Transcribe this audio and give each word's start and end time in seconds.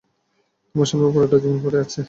তোমার 0.69 0.87
সামনে 0.89 1.07
পুরোটা 1.13 1.37
জীবন 1.43 1.57
পড়ে 1.63 1.77
আছে। 1.83 1.99